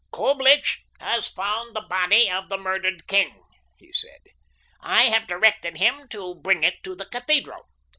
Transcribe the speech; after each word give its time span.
"Coblich 0.11 0.79
has 0.99 1.29
found 1.29 1.75
the 1.75 1.81
body 1.87 2.27
of 2.27 2.49
the 2.49 2.57
murdered 2.57 3.05
king," 3.05 3.43
he 3.77 3.93
said. 3.93 4.29
"I 4.79 5.03
have 5.03 5.27
directed 5.27 5.77
him 5.77 6.07
to 6.07 6.33
bring 6.33 6.63
it 6.63 6.81
to 6.85 6.95
the 6.95 7.05
cathedral. 7.05 7.69